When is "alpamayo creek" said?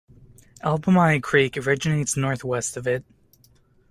0.63-1.57